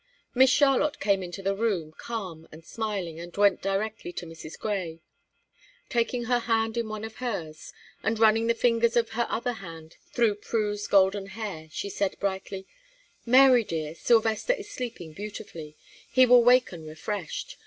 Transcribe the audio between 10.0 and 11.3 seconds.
through Prue's golden